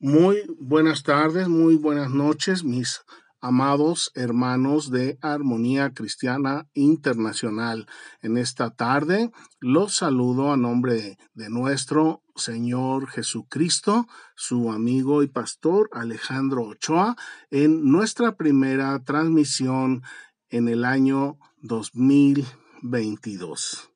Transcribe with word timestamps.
Muy 0.00 0.42
buenas 0.58 1.04
tardes, 1.04 1.48
muy 1.48 1.76
buenas 1.76 2.10
noches, 2.10 2.64
mis 2.64 3.02
amados 3.40 4.10
hermanos 4.14 4.90
de 4.90 5.18
Armonía 5.22 5.94
Cristiana 5.94 6.66
Internacional. 6.74 7.86
En 8.20 8.36
esta 8.36 8.70
tarde 8.70 9.30
los 9.60 9.96
saludo 9.96 10.52
a 10.52 10.56
nombre 10.56 11.16
de 11.34 11.48
nuestro 11.48 12.24
Señor 12.34 13.06
Jesucristo, 13.06 14.08
su 14.34 14.72
amigo 14.72 15.22
y 15.22 15.28
pastor 15.28 15.88
Alejandro 15.92 16.64
Ochoa, 16.64 17.14
en 17.50 17.88
nuestra 17.90 18.36
primera 18.36 18.98
transmisión 19.04 20.02
en 20.50 20.68
el 20.68 20.84
año 20.84 21.38
2022. 21.62 23.90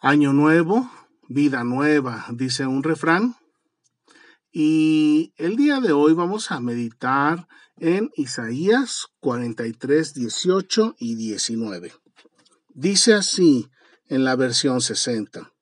Año 0.00 0.32
nuevo, 0.32 0.90
vida 1.28 1.64
nueva, 1.64 2.24
dice 2.30 2.66
un 2.66 2.82
refrán. 2.82 3.36
Y 4.50 5.34
el 5.36 5.56
día 5.56 5.78
de 5.80 5.92
hoy 5.92 6.14
vamos 6.14 6.50
a 6.50 6.60
meditar 6.60 7.46
en 7.76 8.10
Isaías 8.16 9.06
43, 9.20 10.14
18 10.14 10.96
y 10.98 11.16
19. 11.16 11.92
Dice 12.70 13.12
así 13.12 13.68
en 14.06 14.24
la 14.24 14.36
versión 14.36 14.80
60. 14.80 15.52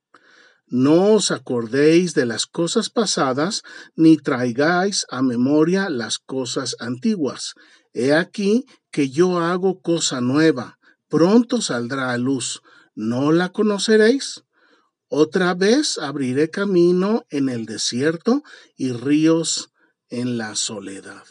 No 0.69 1.15
os 1.15 1.33
acordéis 1.33 2.15
de 2.15 2.27
las 2.27 2.47
cosas 2.47 2.89
pasadas, 2.89 3.63
ni 3.97 4.19
traigáis 4.19 5.05
a 5.11 5.21
memoria 5.21 5.91
las 5.91 6.19
cosas 6.19 6.77
antiguas. 6.79 7.55
He 7.93 8.15
aquí 8.15 8.67
que 8.93 9.11
yo 9.11 9.41
hago 9.41 9.81
cosa 9.81 10.21
nueva, 10.21 10.79
pronto 11.09 11.61
saldrá 11.61 12.13
a 12.13 12.19
luz. 12.19 12.63
¿No 12.95 13.33
la 13.33 13.49
conoceréis? 13.49 14.45
Otra 15.09 15.55
vez 15.55 15.99
abriré 15.99 16.51
camino 16.51 17.25
en 17.31 17.49
el 17.49 17.65
desierto 17.65 18.43
y 18.77 18.93
ríos 18.93 19.71
en 20.09 20.37
la 20.37 20.57
soledad. 20.57 21.23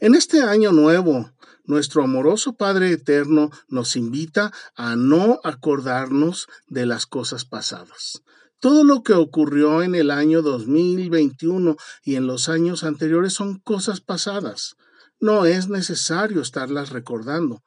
En 0.00 0.14
este 0.14 0.42
año 0.42 0.72
nuevo, 0.72 1.32
nuestro 1.64 2.02
amoroso 2.02 2.54
Padre 2.54 2.92
Eterno 2.92 3.50
nos 3.68 3.94
invita 3.94 4.52
a 4.74 4.96
no 4.96 5.38
acordarnos 5.44 6.48
de 6.66 6.86
las 6.86 7.04
cosas 7.04 7.44
pasadas. 7.44 8.22
Todo 8.58 8.84
lo 8.84 9.02
que 9.02 9.12
ocurrió 9.12 9.82
en 9.82 9.94
el 9.94 10.10
año 10.10 10.40
2021 10.40 11.76
y 12.02 12.16
en 12.16 12.26
los 12.26 12.48
años 12.48 12.84
anteriores 12.84 13.34
son 13.34 13.58
cosas 13.58 14.00
pasadas. 14.00 14.76
No 15.20 15.44
es 15.44 15.68
necesario 15.68 16.40
estarlas 16.40 16.88
recordando. 16.88 17.62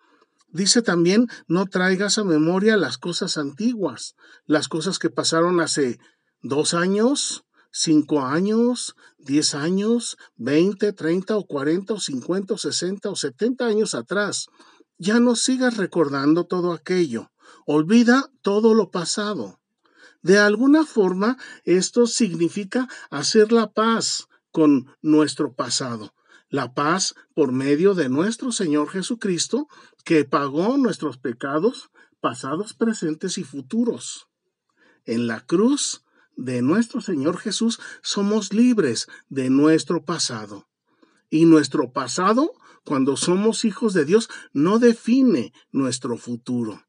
Dice 0.51 0.81
también, 0.81 1.27
no 1.47 1.65
traigas 1.65 2.17
a 2.17 2.25
memoria 2.25 2.75
las 2.75 2.97
cosas 2.97 3.37
antiguas, 3.37 4.15
las 4.45 4.67
cosas 4.67 4.99
que 4.99 5.09
pasaron 5.09 5.61
hace 5.61 5.97
dos 6.41 6.73
años, 6.73 7.45
cinco 7.71 8.21
años, 8.21 8.95
diez 9.17 9.55
años, 9.55 10.17
veinte, 10.35 10.91
treinta 10.91 11.37
o 11.37 11.45
cuarenta 11.45 11.93
o 11.93 11.99
cincuenta 11.99 12.55
o 12.55 12.57
sesenta 12.57 13.09
o 13.09 13.15
setenta 13.15 13.65
años 13.65 13.95
atrás. 13.95 14.47
Ya 14.97 15.21
no 15.21 15.35
sigas 15.35 15.77
recordando 15.77 16.45
todo 16.45 16.73
aquello. 16.73 17.31
Olvida 17.65 18.29
todo 18.41 18.73
lo 18.73 18.91
pasado. 18.91 19.61
De 20.21 20.37
alguna 20.37 20.85
forma, 20.85 21.37
esto 21.63 22.07
significa 22.07 22.89
hacer 23.09 23.53
la 23.53 23.71
paz 23.71 24.27
con 24.51 24.95
nuestro 25.01 25.53
pasado 25.53 26.13
la 26.51 26.73
paz 26.73 27.15
por 27.33 27.53
medio 27.53 27.95
de 27.95 28.09
nuestro 28.09 28.51
Señor 28.51 28.89
Jesucristo, 28.89 29.67
que 30.03 30.25
pagó 30.25 30.77
nuestros 30.77 31.17
pecados 31.17 31.89
pasados, 32.19 32.73
presentes 32.73 33.39
y 33.39 33.43
futuros. 33.43 34.27
En 35.05 35.25
la 35.25 35.39
cruz 35.45 36.03
de 36.35 36.61
nuestro 36.61 37.01
Señor 37.01 37.37
Jesús 37.37 37.79
somos 38.03 38.53
libres 38.53 39.07
de 39.29 39.49
nuestro 39.49 40.03
pasado. 40.03 40.67
Y 41.29 41.45
nuestro 41.45 41.93
pasado, 41.93 42.53
cuando 42.83 43.15
somos 43.15 43.63
hijos 43.63 43.93
de 43.93 44.05
Dios, 44.05 44.29
no 44.51 44.77
define 44.77 45.53
nuestro 45.71 46.17
futuro. 46.17 46.83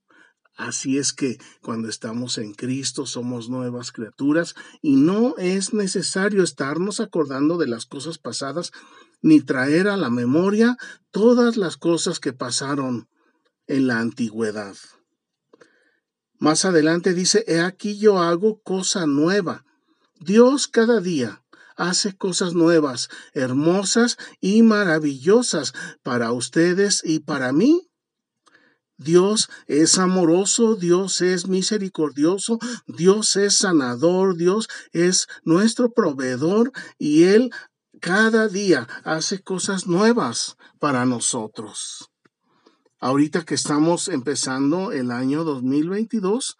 Así 0.56 0.98
es 0.98 1.12
que 1.12 1.38
cuando 1.62 1.88
estamos 1.88 2.36
en 2.36 2.52
Cristo 2.52 3.06
somos 3.06 3.48
nuevas 3.48 3.90
criaturas 3.90 4.54
y 4.82 4.96
no 4.96 5.36
es 5.38 5.72
necesario 5.72 6.42
estarnos 6.42 7.00
acordando 7.00 7.56
de 7.56 7.68
las 7.68 7.86
cosas 7.86 8.18
pasadas 8.18 8.72
ni 9.22 9.40
traer 9.40 9.88
a 9.88 9.96
la 9.96 10.10
memoria 10.10 10.76
todas 11.10 11.56
las 11.56 11.76
cosas 11.76 12.20
que 12.20 12.32
pasaron 12.32 13.08
en 13.66 13.86
la 13.86 14.00
antigüedad. 14.00 14.76
Más 16.38 16.64
adelante 16.64 17.14
dice, 17.14 17.44
he 17.46 17.60
aquí 17.60 17.98
yo 17.98 18.18
hago 18.20 18.60
cosa 18.62 19.06
nueva. 19.06 19.64
Dios 20.18 20.66
cada 20.66 21.00
día 21.00 21.42
hace 21.76 22.16
cosas 22.16 22.54
nuevas, 22.54 23.08
hermosas 23.32 24.16
y 24.40 24.62
maravillosas 24.62 25.72
para 26.02 26.32
ustedes 26.32 27.02
y 27.04 27.20
para 27.20 27.52
mí. 27.52 27.88
Dios 28.96 29.48
es 29.66 29.98
amoroso, 29.98 30.76
Dios 30.76 31.20
es 31.22 31.48
misericordioso, 31.48 32.58
Dios 32.86 33.36
es 33.36 33.56
sanador, 33.56 34.36
Dios 34.36 34.68
es 34.92 35.26
nuestro 35.44 35.92
proveedor 35.92 36.72
y 36.98 37.24
Él 37.24 37.50
cada 38.02 38.48
día 38.48 38.88
hace 39.04 39.44
cosas 39.44 39.86
nuevas 39.86 40.56
para 40.80 41.06
nosotros. 41.06 42.10
Ahorita 42.98 43.44
que 43.44 43.54
estamos 43.54 44.08
empezando 44.08 44.90
el 44.90 45.12
año 45.12 45.44
2022, 45.44 46.58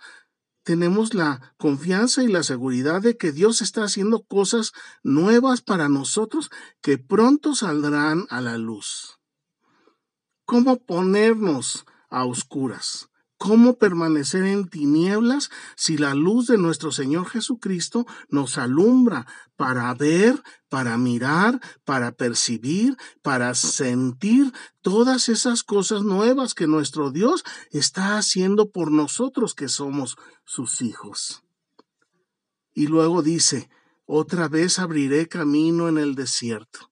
tenemos 0.62 1.14
la 1.14 1.52
confianza 1.58 2.22
y 2.22 2.28
la 2.28 2.44
seguridad 2.44 3.02
de 3.02 3.16
que 3.16 3.32
Dios 3.32 3.60
está 3.60 3.82
haciendo 3.82 4.22
cosas 4.22 4.70
nuevas 5.02 5.62
para 5.62 5.88
nosotros 5.88 6.48
que 6.80 6.96
pronto 6.96 7.56
saldrán 7.56 8.24
a 8.30 8.40
la 8.40 8.56
luz. 8.56 9.18
¿Cómo 10.44 10.78
ponernos 10.78 11.86
a 12.08 12.24
oscuras? 12.24 13.08
¿Cómo 13.42 13.76
permanecer 13.76 14.44
en 14.44 14.68
tinieblas 14.68 15.50
si 15.74 15.98
la 15.98 16.14
luz 16.14 16.46
de 16.46 16.58
nuestro 16.58 16.92
Señor 16.92 17.26
Jesucristo 17.26 18.06
nos 18.28 18.56
alumbra 18.56 19.26
para 19.56 19.92
ver, 19.94 20.40
para 20.68 20.96
mirar, 20.96 21.60
para 21.84 22.12
percibir, 22.12 22.96
para 23.20 23.52
sentir 23.56 24.52
todas 24.80 25.28
esas 25.28 25.64
cosas 25.64 26.04
nuevas 26.04 26.54
que 26.54 26.68
nuestro 26.68 27.10
Dios 27.10 27.42
está 27.72 28.16
haciendo 28.16 28.70
por 28.70 28.92
nosotros 28.92 29.56
que 29.56 29.66
somos 29.66 30.16
sus 30.44 30.80
hijos? 30.80 31.42
Y 32.72 32.86
luego 32.86 33.22
dice, 33.22 33.68
otra 34.06 34.46
vez 34.46 34.78
abriré 34.78 35.26
camino 35.26 35.88
en 35.88 35.98
el 35.98 36.14
desierto 36.14 36.91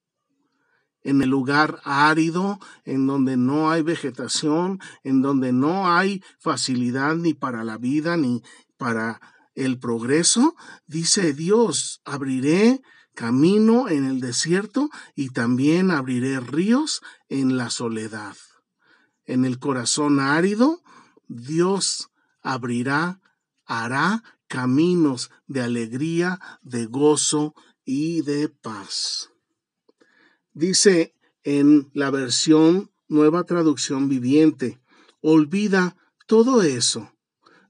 en 1.02 1.22
el 1.22 1.30
lugar 1.30 1.80
árido, 1.84 2.58
en 2.84 3.06
donde 3.06 3.36
no 3.36 3.70
hay 3.70 3.82
vegetación, 3.82 4.80
en 5.02 5.22
donde 5.22 5.52
no 5.52 5.90
hay 5.90 6.22
facilidad 6.38 7.16
ni 7.16 7.34
para 7.34 7.64
la 7.64 7.78
vida 7.78 8.16
ni 8.16 8.42
para 8.76 9.20
el 9.54 9.78
progreso, 9.78 10.54
dice 10.86 11.32
Dios, 11.32 12.00
abriré 12.04 12.82
camino 13.14 13.88
en 13.88 14.04
el 14.04 14.20
desierto 14.20 14.88
y 15.14 15.30
también 15.30 15.90
abriré 15.90 16.40
ríos 16.40 17.02
en 17.28 17.56
la 17.56 17.70
soledad. 17.70 18.36
En 19.26 19.44
el 19.44 19.58
corazón 19.58 20.20
árido, 20.20 20.82
Dios 21.28 22.10
abrirá, 22.42 23.20
hará 23.66 24.22
caminos 24.48 25.30
de 25.46 25.62
alegría, 25.62 26.40
de 26.62 26.86
gozo 26.86 27.54
y 27.84 28.22
de 28.22 28.48
paz. 28.48 29.30
Dice 30.52 31.14
en 31.44 31.90
la 31.94 32.10
versión 32.10 32.90
nueva 33.08 33.44
traducción 33.44 34.08
viviente, 34.08 34.80
olvida 35.20 35.96
todo 36.26 36.62
eso. 36.62 37.12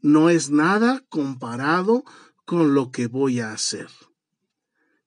No 0.00 0.30
es 0.30 0.50
nada 0.50 1.04
comparado 1.08 2.04
con 2.44 2.74
lo 2.74 2.90
que 2.90 3.06
voy 3.06 3.40
a 3.40 3.52
hacer. 3.52 3.88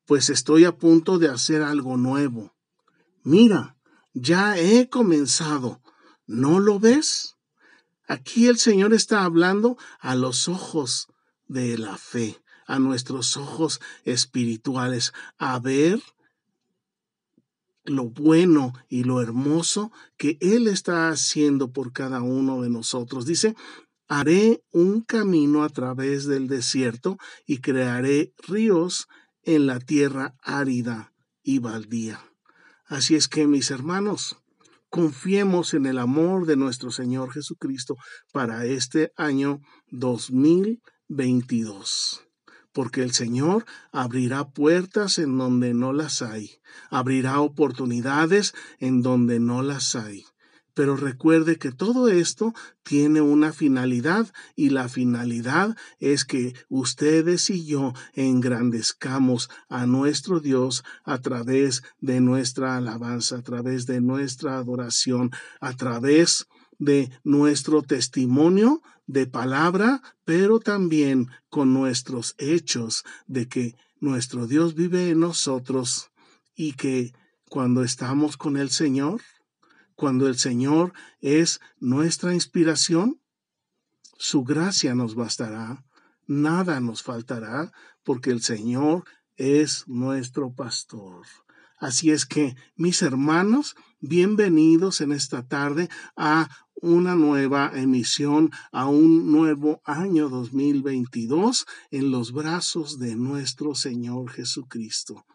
Pues 0.06 0.30
estoy 0.30 0.66
a 0.66 0.78
punto 0.78 1.18
de 1.18 1.30
hacer 1.30 1.62
algo 1.64 1.98
nuevo. 1.98 2.54
Mira, 3.24 3.78
ya 4.14 4.58
he 4.58 4.90
comenzado. 4.90 5.82
¿No 6.26 6.60
lo 6.60 6.80
ves? 6.80 7.38
Aquí 8.08 8.48
el 8.48 8.58
Señor 8.58 8.94
está 8.94 9.24
hablando 9.24 9.78
a 10.00 10.16
los 10.16 10.48
ojos 10.48 11.08
de 11.48 11.78
la 11.78 11.98
fe, 11.98 12.42
a 12.68 12.80
nuestros 12.80 13.38
ojos 13.38 13.82
espirituales, 14.04 15.14
a 15.38 15.60
ver 15.60 16.02
lo 17.84 18.06
bueno 18.06 18.74
y 18.88 19.04
lo 19.04 19.22
hermoso 19.22 19.92
que 20.18 20.38
Él 20.42 20.68
está 20.68 21.10
haciendo 21.10 21.72
por 21.72 21.94
cada 21.94 22.22
uno 22.22 22.62
de 22.62 22.70
nosotros. 22.70 23.26
Dice, 23.26 23.56
haré 24.08 24.64
un 24.72 25.02
camino 25.02 25.64
a 25.64 25.70
través 25.70 26.26
del 26.26 26.48
desierto 26.48 27.18
y 27.46 27.60
crearé 27.60 28.34
ríos 28.48 29.08
en 29.44 29.68
la 29.68 29.80
tierra 29.80 30.36
árida 30.42 31.14
y 31.42 31.60
baldía. 31.60 32.20
Así 32.86 33.16
es 33.16 33.28
que, 33.28 33.48
mis 33.48 33.72
hermanos, 33.72 34.38
confiemos 34.90 35.74
en 35.74 35.86
el 35.86 35.98
amor 35.98 36.46
de 36.46 36.56
nuestro 36.56 36.92
Señor 36.92 37.34
Jesucristo 37.34 37.98
para 38.32 38.66
este 38.66 39.12
año 39.18 39.60
2022 39.90 42.24
porque 42.74 43.04
el 43.04 43.14
Señor 43.14 43.66
abrirá 43.92 44.50
puertas 44.50 45.20
en 45.20 45.38
donde 45.38 45.74
no 45.74 45.94
las 45.94 46.22
hay, 46.22 46.52
abrirá 46.90 47.40
oportunidades 47.40 48.54
en 48.80 49.02
donde 49.02 49.40
no 49.40 49.62
las 49.62 49.96
hay. 49.96 50.26
Pero 50.74 50.96
recuerde 50.96 51.58
que 51.58 51.72
todo 51.72 52.10
esto 52.10 52.54
tiene 52.82 53.22
una 53.22 53.54
finalidad 53.54 54.34
y 54.56 54.70
la 54.72 54.90
finalidad 54.90 55.78
es 56.00 56.26
que 56.26 56.56
ustedes 56.68 57.52
y 57.52 57.66
yo 57.66 57.94
engrandezcamos 58.14 59.50
a 59.70 59.86
nuestro 59.86 60.40
Dios 60.40 60.84
a 61.04 61.20
través 61.20 61.84
de 62.02 62.22
nuestra 62.22 62.76
alabanza, 62.76 63.38
a 63.38 63.42
través 63.44 63.86
de 63.86 64.02
nuestra 64.02 64.58
adoración, 64.58 65.30
a 65.62 65.74
través 65.74 66.48
de 66.80 67.12
nuestro 67.24 67.84
testimonio 67.84 68.82
de 69.08 69.28
palabra, 69.28 70.02
pero 70.26 70.60
también 70.60 71.30
con 71.50 71.74
nuestros 71.74 72.36
hechos 72.38 73.04
de 73.28 73.48
que 73.48 73.76
nuestro 74.00 74.48
Dios 74.48 74.76
vive 74.76 75.10
en 75.10 75.20
nosotros 75.20 76.12
y 76.56 76.74
que 76.74 77.14
cuando 77.50 77.84
estamos 77.84 78.38
con 78.38 78.58
el 78.58 78.70
Señor, 78.70 79.22
cuando 79.96 80.28
el 80.28 80.38
Señor 80.38 80.94
es 81.22 81.62
nuestra 81.80 82.34
inspiración, 82.34 83.20
su 84.18 84.44
gracia 84.44 84.96
nos 84.96 85.16
bastará, 85.16 85.84
nada 86.28 86.80
nos 86.80 87.04
faltará, 87.04 87.72
porque 88.04 88.32
el 88.32 88.42
Señor 88.42 89.06
es 89.38 89.88
nuestro 89.88 90.54
pastor. 90.54 91.26
Así 91.78 92.12
es 92.12 92.26
que, 92.26 92.56
mis 92.76 93.02
hermanos, 93.02 93.76
bienvenidos 94.04 95.00
en 95.00 95.14
esta 95.14 95.48
tarde 95.48 95.90
a 96.18 96.50
una 96.76 97.16
nueva 97.16 97.72
emisión, 97.74 98.52
a 98.74 98.88
un 98.88 99.32
nuevo 99.32 99.82
año 99.86 100.28
2022 100.28 101.66
en 101.90 102.12
los 102.12 102.34
brazos 102.34 103.00
de 103.00 103.16
nuestro 103.16 103.76
Señor 103.76 104.30
Jesucristo. 104.30 105.26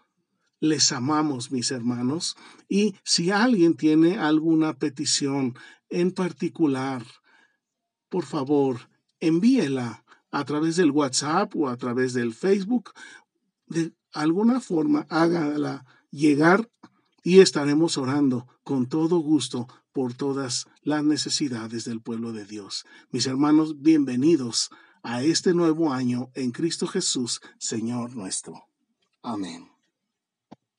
Les 0.61 0.93
amamos, 0.93 1.51
mis 1.51 1.71
hermanos, 1.71 2.37
y 2.69 2.95
si 3.05 3.31
alguien 3.31 3.75
tiene 3.75 4.19
alguna 4.19 4.75
petición 4.75 5.57
en 5.89 6.13
particular, 6.13 7.03
por 8.11 8.27
favor, 8.27 8.91
envíela 9.19 10.05
a 10.31 10.45
través 10.45 10.77
del 10.77 10.91
WhatsApp 10.91 11.57
o 11.57 11.71
a 11.71 11.77
través 11.79 12.13
del 12.13 12.35
Facebook. 12.35 12.91
De 13.67 13.95
alguna 14.13 14.61
forma, 14.61 15.07
hágala 15.09 15.87
llegar 16.11 16.69
y 17.29 17.41
estaremos 17.41 17.99
orando 17.99 18.47
con 18.65 18.87
todo 18.87 19.19
gusto 19.19 19.69
por 19.93 20.15
todas 20.15 20.67
las 20.83 21.05
necesidades 21.05 21.85
del 21.85 22.01
pueblo 22.01 22.33
de 22.33 22.47
Dios. 22.47 22.87
Mis 23.11 23.27
hermanos, 23.27 23.83
bienvenidos 23.83 24.71
a 25.03 25.23
este 25.23 25.53
nuevo 25.53 25.93
año 25.93 26.31
en 26.33 26.53
Cristo 26.53 26.87
Jesús, 26.87 27.43
Señor 27.59 28.17
nuestro. 28.17 28.65
Amén. 29.21 29.78